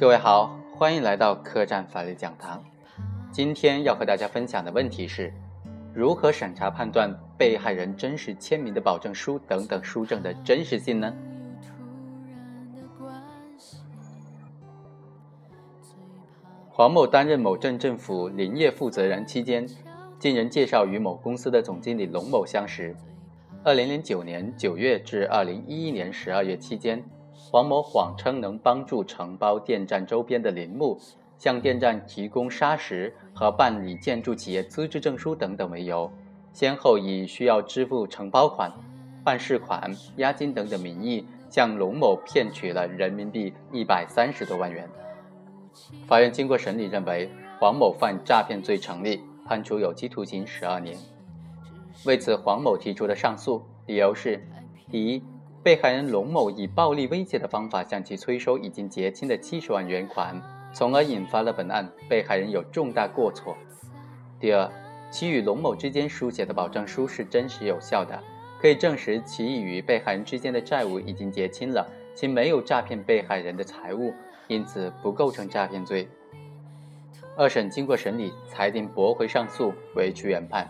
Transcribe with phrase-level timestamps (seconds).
[0.00, 2.64] 各位好，欢迎来到客栈法律讲堂。
[3.30, 5.30] 今天要和大家分享的问题是：
[5.92, 11.14] 如何审查判断被害人真实签名的保证书等等书证的真实性呢？
[16.70, 19.68] 黄某担任某镇政府林业负责人期间，
[20.18, 22.96] 经人介绍与某公司的总经理龙某相识。
[23.62, 27.04] 二零零九年九月至二零一一年十二月期间。
[27.32, 30.98] 黄某谎称能帮助承包电站周边的林木，
[31.38, 36.10] 向电站提供砂石和办理建筑企业资质证书等等为由，
[36.52, 38.70] 先后以需要支付承包款、
[39.24, 44.88] 办事款、押金等等名义，向龙某骗取了人民币一百三十多万元。
[46.06, 50.96] 法院经过审理认为，黄某犯诈骗罪成立，判处有期徒刑十二年。
[52.04, 54.46] 为此，黄某提出的上诉，理由是：
[54.90, 55.22] 第一。
[55.62, 60.40] 被害人龙某以暴力威胁的方法向其催收已经结清的七十万元款，
[60.72, 61.86] 从而引发了本案。
[62.08, 63.54] 被害人有重大过错。
[64.38, 64.70] 第二，
[65.10, 68.18] 其与龙某之间书写的保证书是真实有效的，
[68.58, 74.14] 可以证实其与被害人之间的债务已经结清了，其没有诈骗被害人的财物，
[74.48, 76.08] 因此不构成诈骗罪。
[77.36, 80.66] 二审经过审理，裁定驳回上诉，维持原判。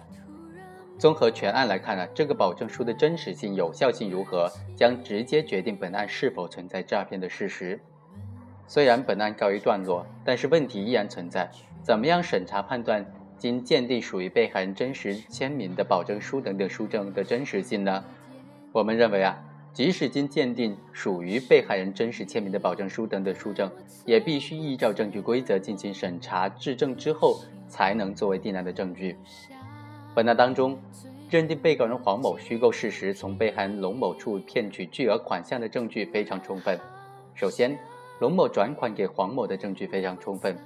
[1.00, 7.80] 综合全案来看呢，这个保证书的真实性、有效性如何，将直接决定本案是否存在诈骗的事实。
[8.66, 11.50] 虽然本案告一段落，但是问题依然存在。
[11.82, 13.02] 怎么样审查判断
[13.38, 18.04] 经鉴定属于被害人真实签名的保证书等等书证的真实性呢？
[18.70, 19.42] 我们认为啊，
[19.72, 23.72] 即使经鉴定属于被害人真实签名的保证书等等书证，
[24.04, 29.16] 也必须依照证据规则进行审查质证之后，才能作为定案的证据。
[30.12, 30.76] 本案当中，
[31.30, 36.76] 认定被告人黄某虚构事实，从被害人龙某处骗取巨额款项的证据非常充分。
[37.32, 37.78] 首先，
[38.18, 40.58] 龙某转款给黄某的证据非常充分，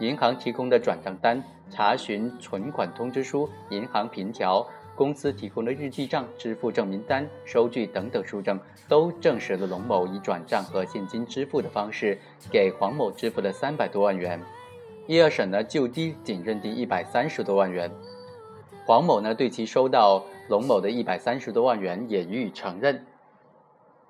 [0.00, 1.40] 银行提供的转账单、
[1.70, 8.58] 查询存款通知书、银行凭条、公司提供的日记账、支付证明单、收据等等书证，
[8.88, 12.18] 都证实了龙某以转账和现金支付的方式
[12.50, 14.40] 给黄某支付了三百多万元。
[15.06, 17.88] 一二审呢，就低仅认定一百三十多万元。
[18.86, 23.06] 黄某呢，对其收到龙某的一百三十多万元也予以承认。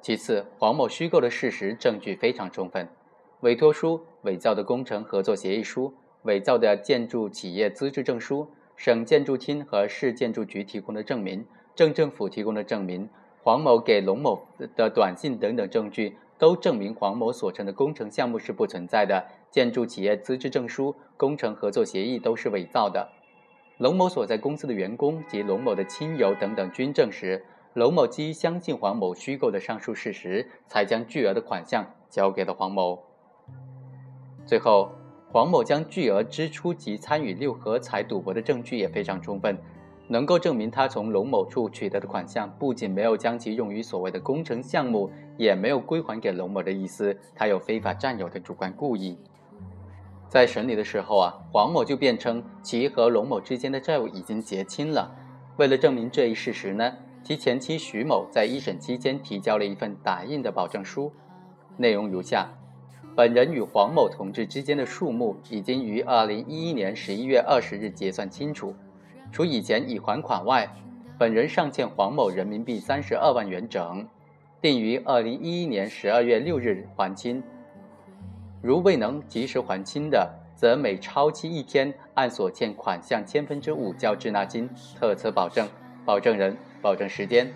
[0.01, 2.89] 其次，黄某虚构的事实证据非常充分，
[3.41, 11.47] 委托书、伪造的工程合作协议书、伪造的建筑企业资质证书、省建筑厅和市建筑局提供的证明、
[11.77, 13.09] 镇政府提供的证明、
[13.45, 14.43] 黄某给龙某
[14.77, 23.09] 的短信等等证据，都证明黄某所称的工程项目是不存在的，建筑企业资质证书、工程合作协议都是伪造的。
[23.79, 33.03] 龙某所在公司的员工及龙某的亲友等等均证实，龙某基于相信黄某虚构的上述事实，才将巨额的款项交给了黄某。
[34.47, 34.93] 最后，
[35.33, 39.59] 黄某将巨额支出及参与六合彩赌博的证据也非常充分，
[40.07, 49.19] 能够证明他从龙某处取得的款项不仅没有将其用于所谓的工程项目，也没有归还给龙某的意思，他有非法占有的主观故意。
[50.35, 55.15] 在审理的时候啊，黄某就辩称其和龙某之间的债务已经结清了。
[55.59, 61.13] 为了证明这一事实呢，其前妻徐某在一审期间提交了一份打印的保证书，
[61.77, 62.49] 内容如下：
[63.15, 68.75] 本人与黄某同志之间的数目已经于二零一一年十一月二十日结算清楚，
[69.31, 70.69] 除以前已还款外，
[71.17, 74.05] 本人尚欠黄某人民币三十二万元整，
[74.61, 77.41] 定于二零一一年十二月六日还清。
[78.65, 80.27] 如未能及时还清的，
[80.57, 84.67] 则每超期一天，按所欠款项千分之五交滞纳金，
[84.99, 85.69] 特此保证。
[86.07, 87.53] 保证人、保证时间。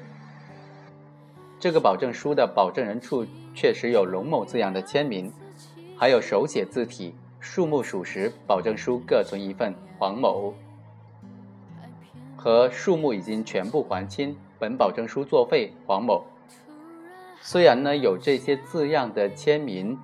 [1.58, 3.24] 这个保证书的保证人处
[3.54, 5.32] 确实有龙某字样的签名，
[5.96, 8.30] 还有手写字体，数目属实。
[8.46, 10.52] 保证书各存一份，黄某
[12.36, 16.22] 和数目已经全部还清，本保证书作废，黄某。
[17.40, 19.98] 虽然呢有这些字样的签名。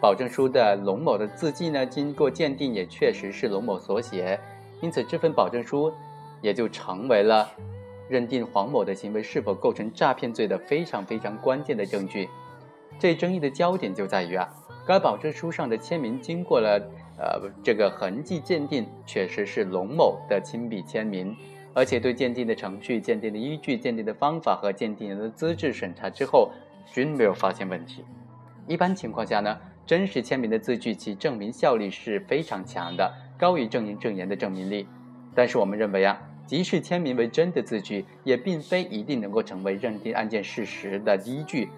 [0.00, 4.38] 保证书的龙某的字迹呢，经过鉴定也确实是龙某所写，
[4.80, 5.92] 因此这份保证书
[6.40, 7.50] 也就成为了
[8.08, 12.28] 认定黄某的行为是否构成诈骗罪的非常非常关键的证据。
[12.96, 14.48] 这争议的焦点就在于啊，
[14.86, 16.80] 该保证书上的签名经过了
[17.18, 21.36] 呃这个痕迹鉴定，确实是龙某的亲笔签名，
[21.74, 26.52] 而且对鉴定的程序、鉴定的依据、鉴定的方法和鉴定人的资质审查之后，
[26.86, 28.04] 均没有发现问题。
[28.68, 29.58] 一般情况下呢。
[29.88, 34.86] 真实签名的字据，其证明效力是非常强的，高于证人证言的证明力。
[35.34, 41.70] 但是我们认为啊，即使签名为真的字据，也并非一定能够成为认定案件事实的依据。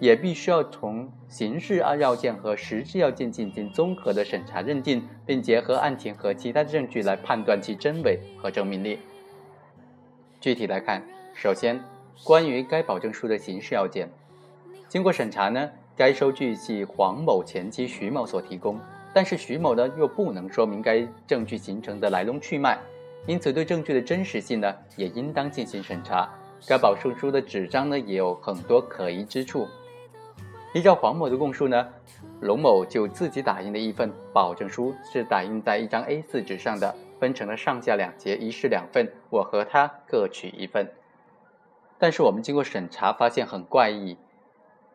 [0.00, 8.98] 也必须要从刑事要件和实质要件进行综合的审查认定，并结合案情和其他证据来判断其真伪和证明力。
[10.40, 11.02] 具体来看，
[11.34, 11.78] 首先，
[12.24, 14.08] 关于该保证书的形式要件，
[14.88, 18.78] 经过审查呢，该收据系黄某前妻徐某所提供，
[19.14, 22.78] 但是徐某呢又不能说明该证据形成的来龙去脉，
[23.26, 26.28] 因此对证据的真实性呢也应当进行审查。
[26.68, 29.66] 该保证书的纸张呢也有很多可疑之处。
[30.74, 31.88] 依照黄某的供述呢，
[32.40, 40.90] 龙某就自己打印的一份保证书是打印在一张 A4 纸上的，分成了上下两节，一式两份，我和他各取一份。
[41.98, 44.18] 但是我们经过审查发现很怪异，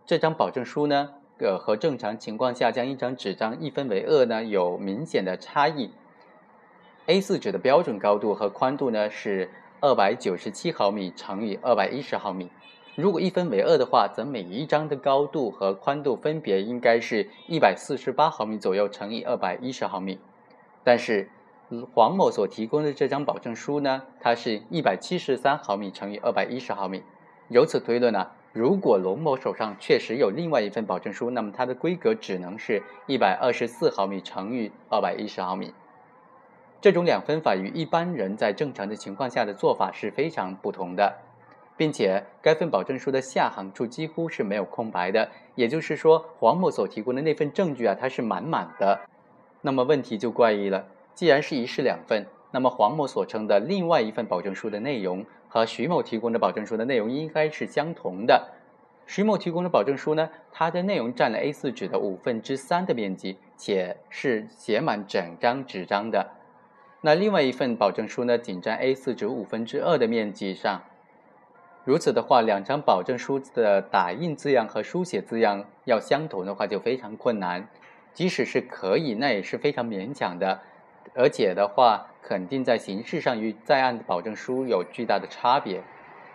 [0.06, 1.10] 这张保证书呢，
[1.40, 5.92] 呃，和正常情况下将一张纸张一分为二呢有明显的差异。
[7.08, 9.50] A4 纸的标准高度和宽度呢是
[9.80, 12.50] 二百九十七毫米乘以二百一十毫米。
[12.96, 20.20] 如果一分为二的话，则每一张的高度和宽度分别应该是一百四十八毫米左右乘以二百一十毫米。
[20.84, 21.30] 但是
[21.94, 27.02] 黄某所提供的这张保证书呢，它是一百七十三毫米乘以二百一十毫米。
[27.48, 35.74] 由此推论呢，如果龙某手上确实有另外一份保证书，那么它的规格只能是一百二十四毫米乘以二百一十毫米。
[36.82, 41.14] 这种两分法与一般人在正常的情况下的做法是非常不同的。
[41.78, 49.00] 并且该份保证书的下行处几乎是没有空白的，也就是说，黄某所提供的那份证据啊，它是满满的。
[49.62, 58.50] 那么问题就怪异了，既然是一式两份，那么黄某所称的另外一份保证书的内容和徐某提供的保证书的内容应该是相同的。
[59.08, 66.30] 徐某提供的保证书呢，它的内容占了 A4 纸的五分之三的面积，且是写满整张纸张的。
[67.02, 70.84] 那另外一份保证书呢，仅占 A4 纸五分之二的面积上。
[71.84, 77.68] 如此的话，两张保证书的打印字样和书写字样要相同的话，就非常困难。
[78.14, 80.62] 即使是可以，那也是非常勉强的。
[81.14, 85.84] 而且的话，肯定在形式上与在案的保证书有巨大的差别。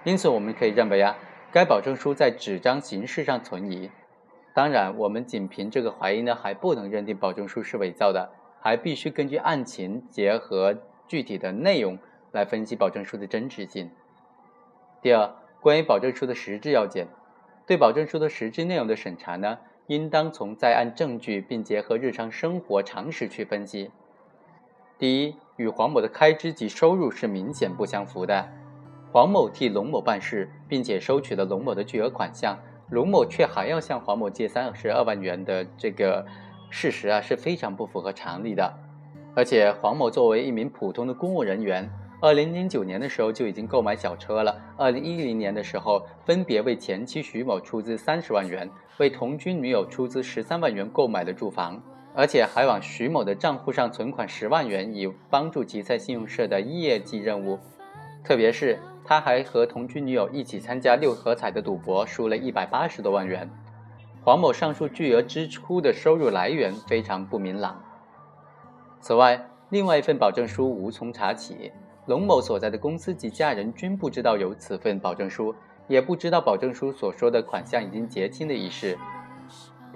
[0.05, 1.17] 因此，我们可以认为啊，
[1.53, 3.91] 该保证书在纸张形式上存疑。
[4.55, 8.31] 当然，我们仅凭这个怀疑呢，还不能认定保证书是伪造的，
[8.61, 10.77] 还必须根据案情结合
[11.09, 11.99] 具体的内容
[12.33, 13.91] 来分析保证书的真实性。
[15.03, 17.09] 第二，关于保证书的实质要件，
[17.67, 19.59] 对保证书的实质内容的审查呢，
[19.89, 23.91] 应当从在案证据，并结合日常生活常识去分析。
[24.99, 28.49] 第一，与黄某的开支及收入是明显不相符的。
[29.13, 32.59] 黄某替龙某办事，并且收取了龙某的巨额款项，
[32.91, 36.25] 龙某却还要向黄某借三十二万元的这个
[36.71, 38.73] 事实啊，是非常不符合常理的。
[39.35, 41.89] 而且，黄某作为一名普通的公务人员。
[42.23, 44.59] 二零零九年的时候就已经购买小车了。
[44.79, 51.79] 二零一零年的时候，分别为前妻徐某出资三十万元，为同居女友出资十三万元购买了住房，
[52.17, 57.59] 而且还往徐某的账户上存款十万元，以帮助其在信用社的业绩任务。
[58.25, 63.49] 特别是他还和同居女友一起参加六合彩的赌博，输了一百八十多万元。
[64.25, 67.81] 黄某上述巨额支出的收入来源非常不明朗。
[68.99, 71.71] 此外，另外一份保证书无从查起。
[72.07, 75.55] 龙某所在的公司及家人均不知道有此份保证书，
[75.87, 78.97] 也不知道保证书所说的款项已经结清的一事。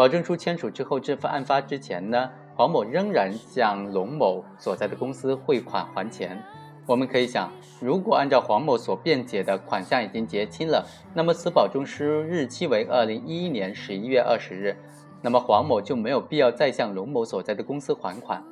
[0.01, 6.43] 保证书签署之后，这份案发之前呢，黄某仍然向龙某所在的公司汇款还钱。
[6.87, 7.53] 我们可以想，
[7.83, 14.75] 如果按照黄某所辩解的款项已经结清了，那么此保证书日期为二零一一年十一月二十日，
[15.21, 18.43] 那么黄某就没有必要再向龙某所在的公司还款。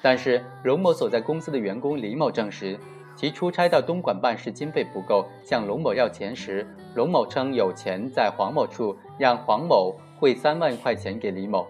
[0.00, 2.78] 但是龙某所在公司的员工李某证实。
[3.14, 11.66] 其出差到东莞办事经费不够，向龙某要钱时，龙某称有钱在黄某处，让黄某汇三万块钱给李某。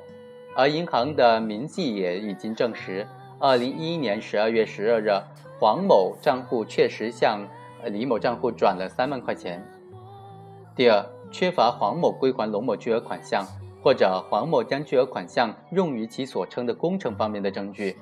[0.55, 5.09] 而银行的明细也已经证实，二零一一年十二月十二日，
[5.59, 7.49] 黄某账户确实向
[7.87, 9.67] 李某账户转了三万块钱。
[10.77, 13.43] 第二，缺乏黄某归还龙某巨额款项，
[13.83, 17.97] 或者黄某将巨额款项用于其所称的工程方面的证据。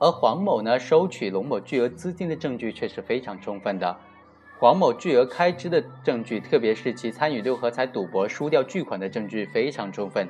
[0.00, 3.96] 而黄某呢，收取龙某巨额资金的证据却是非常充分的。
[4.58, 10.28] 黄某巨额开支的证据，特别是其参与六合彩赌博输掉巨款的证据非常充分。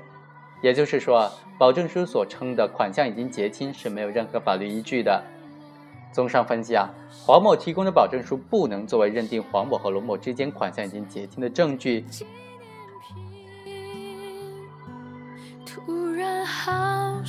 [0.61, 5.25] 也就是说，保证书所称的款项已经结清是没有任何法律依据的。
[6.13, 6.91] 综上分析啊，
[7.25, 12.05] 黄某提供的保证书不能作为认定黄某和龙某之间款项已经结清的证据。
[15.65, 17.23] 突然好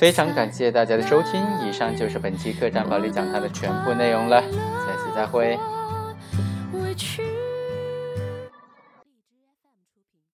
[0.00, 5.58] 非常感谢大家的收听，以上就是本期客栈保利讲堂的全部内容了，下期再会。